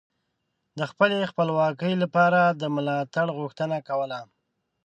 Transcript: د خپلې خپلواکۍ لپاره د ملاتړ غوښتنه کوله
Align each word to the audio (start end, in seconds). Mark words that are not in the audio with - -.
د 0.77 0.79
خپلې 0.91 1.29
خپلواکۍ 1.31 1.93
لپاره 2.03 2.41
د 2.49 2.63
ملاتړ 2.75 3.27
غوښتنه 3.37 3.77
کوله 3.87 4.19